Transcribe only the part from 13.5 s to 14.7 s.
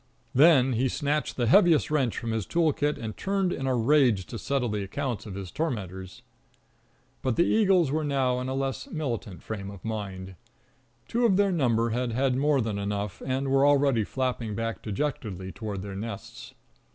were already flapping